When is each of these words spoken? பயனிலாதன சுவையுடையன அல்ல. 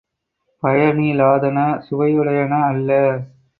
பயனிலாதன 0.63 1.57
சுவையுடையன 1.89 2.53
அல்ல. 2.69 2.89